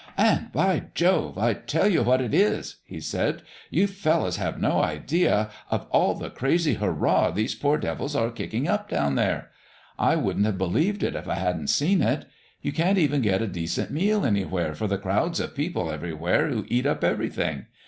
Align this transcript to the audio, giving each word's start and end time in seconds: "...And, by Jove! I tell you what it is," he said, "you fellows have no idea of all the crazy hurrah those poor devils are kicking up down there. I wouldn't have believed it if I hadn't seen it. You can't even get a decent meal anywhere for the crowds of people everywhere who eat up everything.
"...And, 0.17 0.51
by 0.51 0.85
Jove! 0.95 1.37
I 1.37 1.53
tell 1.53 1.87
you 1.87 2.01
what 2.01 2.21
it 2.21 2.33
is," 2.33 2.77
he 2.85 2.99
said, 2.99 3.43
"you 3.69 3.85
fellows 3.85 4.37
have 4.37 4.59
no 4.59 4.81
idea 4.81 5.51
of 5.69 5.85
all 5.91 6.15
the 6.15 6.31
crazy 6.31 6.73
hurrah 6.73 7.29
those 7.29 7.53
poor 7.53 7.77
devils 7.77 8.15
are 8.15 8.31
kicking 8.31 8.67
up 8.67 8.89
down 8.89 9.13
there. 9.13 9.51
I 9.99 10.15
wouldn't 10.15 10.47
have 10.47 10.57
believed 10.57 11.03
it 11.03 11.15
if 11.15 11.27
I 11.27 11.35
hadn't 11.35 11.67
seen 11.67 12.01
it. 12.01 12.25
You 12.63 12.71
can't 12.71 12.97
even 12.97 13.21
get 13.21 13.43
a 13.43 13.47
decent 13.47 13.91
meal 13.91 14.25
anywhere 14.25 14.73
for 14.73 14.87
the 14.87 14.97
crowds 14.97 15.39
of 15.39 15.53
people 15.53 15.91
everywhere 15.91 16.47
who 16.49 16.65
eat 16.67 16.87
up 16.87 17.03
everything. 17.03 17.67